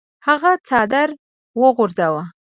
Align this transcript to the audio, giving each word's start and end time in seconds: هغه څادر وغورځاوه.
هغه 0.27 0.51
څادر 0.67 1.09
وغورځاوه. 1.61 2.23